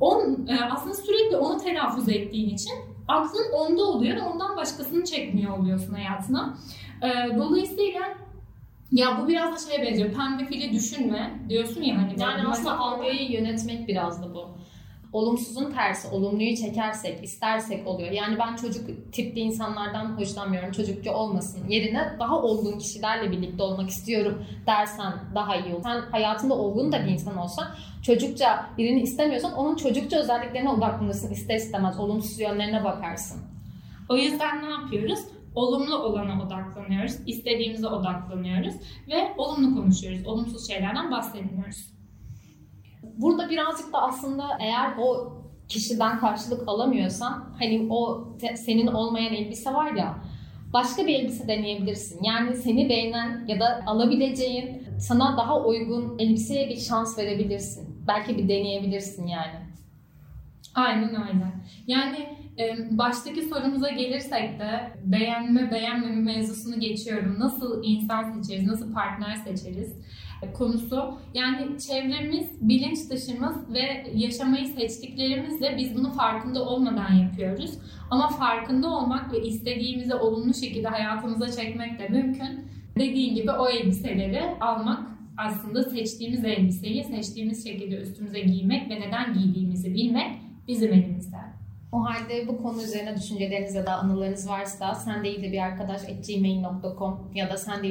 On, 0.00 0.46
e, 0.48 0.64
aslında 0.70 0.94
sürekli 0.94 1.36
onu 1.36 1.58
telaffuz 1.58 2.08
ettiğin 2.08 2.54
için 2.54 2.72
aklın 3.08 3.52
onda 3.52 3.82
oluyor 3.82 4.16
ve 4.16 4.22
ondan 4.22 4.56
başkasını 4.56 5.04
çekmiyor 5.04 5.58
oluyorsun 5.58 5.94
hayatına. 5.94 6.54
E, 7.02 7.36
dolayısıyla 7.36 8.00
ya 8.92 9.18
bu 9.22 9.28
biraz 9.28 9.54
da 9.54 9.70
şeye 9.70 9.86
benziyor. 9.86 10.12
Pembe 10.12 10.44
fili 10.44 10.72
düşünme 10.72 11.40
diyorsun 11.48 11.82
ya 11.82 11.98
hani. 11.98 12.20
Yani 12.20 12.48
aslında 12.48 12.78
algıyı 12.78 13.32
yönetmek 13.32 13.88
biraz 13.88 14.22
da 14.22 14.34
bu 14.34 14.48
olumsuzun 15.12 15.72
tersi, 15.72 16.08
olumluyu 16.08 16.56
çekersek, 16.56 17.24
istersek 17.24 17.86
oluyor. 17.86 18.10
Yani 18.10 18.38
ben 18.38 18.56
çocuk 18.56 19.12
tipli 19.12 19.40
insanlardan 19.40 20.18
hoşlanmıyorum, 20.18 20.72
çocukçu 20.72 21.10
olmasın. 21.10 21.68
Yerine 21.68 22.16
daha 22.20 22.42
olgun 22.42 22.78
kişilerle 22.78 23.30
birlikte 23.30 23.62
olmak 23.62 23.90
istiyorum 23.90 24.44
dersen 24.66 25.12
daha 25.34 25.56
iyi 25.56 25.74
olur. 25.74 25.82
Sen 25.82 26.00
hayatında 26.00 26.54
olgun 26.54 26.92
da 26.92 27.04
bir 27.04 27.10
insan 27.10 27.36
olsan, 27.36 27.68
çocukça 28.02 28.66
birini 28.78 29.00
istemiyorsan 29.00 29.52
onun 29.52 29.76
çocukça 29.76 30.16
özelliklerine 30.18 30.68
odaklanırsın. 30.68 31.30
ister 31.30 31.56
istemez, 31.56 32.00
olumsuz 32.00 32.40
yönlerine 32.40 32.84
bakarsın. 32.84 33.40
O 34.08 34.16
yüzden 34.16 34.62
ne 34.62 34.70
yapıyoruz? 34.70 35.20
olumlu 35.54 35.96
olana 35.96 36.42
odaklanıyoruz, 36.42 37.16
istediğimize 37.26 37.86
odaklanıyoruz 37.86 38.74
ve 39.08 39.34
olumlu 39.38 39.76
konuşuyoruz. 39.76 40.26
Olumsuz 40.26 40.68
şeylerden 40.68 41.10
bahsetmiyoruz. 41.10 41.99
Burada 43.02 43.50
birazcık 43.50 43.92
da 43.92 44.02
aslında 44.02 44.44
eğer 44.60 44.92
o 44.98 45.32
kişiden 45.68 46.18
karşılık 46.18 46.68
alamıyorsan 46.68 47.54
hani 47.58 47.86
o 47.90 48.28
senin 48.54 48.86
olmayan 48.86 49.34
elbise 49.34 49.74
var 49.74 49.92
ya 49.92 50.18
başka 50.72 51.06
bir 51.06 51.14
elbise 51.14 51.48
deneyebilirsin. 51.48 52.24
Yani 52.24 52.56
seni 52.56 52.88
beğenen 52.88 53.44
ya 53.48 53.60
da 53.60 53.82
alabileceğin 53.86 54.82
sana 54.98 55.36
daha 55.36 55.64
uygun 55.64 56.18
elbiseye 56.18 56.68
bir 56.68 56.76
şans 56.76 57.18
verebilirsin. 57.18 58.06
Belki 58.08 58.38
bir 58.38 58.48
deneyebilirsin 58.48 59.26
yani. 59.26 59.60
Aynen 60.74 61.08
öyle. 61.08 61.46
Yani 61.86 62.40
baştaki 62.90 63.42
sorumuza 63.42 63.90
gelirsek 63.90 64.58
de 64.60 64.92
beğenme 65.04 65.70
beğenmeme 65.70 66.34
mevzusunu 66.34 66.80
geçiyorum. 66.80 67.36
Nasıl 67.38 67.84
insan 67.84 68.32
seçeriz, 68.32 68.66
nasıl 68.66 68.94
partner 68.94 69.36
seçeriz? 69.36 69.96
Konusu. 70.58 71.18
Yani 71.34 71.78
çevremiz, 71.78 72.68
bilinç 72.68 73.10
dışımız 73.10 73.72
ve 73.72 74.06
yaşamayı 74.14 74.66
seçtiklerimizle 74.66 75.76
biz 75.76 75.96
bunu 75.96 76.12
farkında 76.12 76.64
olmadan 76.64 77.12
yapıyoruz. 77.12 77.70
Ama 78.10 78.28
farkında 78.28 78.88
olmak 78.88 79.32
ve 79.32 79.42
istediğimizi 79.42 80.14
olumlu 80.14 80.54
şekilde 80.54 80.88
hayatımıza 80.88 81.62
çekmek 81.62 81.98
de 81.98 82.08
mümkün. 82.08 82.64
Dediğim 82.98 83.34
gibi 83.34 83.50
o 83.50 83.68
elbiseleri 83.68 84.42
almak 84.60 85.00
aslında 85.36 85.82
seçtiğimiz 85.82 86.44
elbiseyi 86.44 87.04
seçtiğimiz 87.04 87.64
şekilde 87.64 87.96
üstümüze 87.96 88.40
giymek 88.40 88.90
ve 88.90 89.00
neden 89.00 89.34
giydiğimizi 89.34 89.94
bilmek 89.94 90.36
bizim 90.68 90.92
elimizde. 90.92 91.36
O 91.92 92.04
halde 92.04 92.48
bu 92.48 92.62
konu 92.62 92.82
üzerine 92.82 93.16
düşünceleriniz 93.16 93.74
ya 93.74 93.86
da 93.86 93.98
anılarınız 93.98 94.48
varsa 94.48 94.94
sen 94.94 95.24
ya 97.34 97.50
da 97.50 97.56
sen 97.56 97.82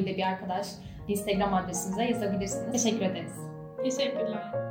Instagram 1.09 1.53
adresimize 1.53 2.03
yazabilirsiniz. 2.03 2.71
Teşekkür 2.71 3.05
ederiz. 3.05 3.33
Teşekkürler. 3.83 4.68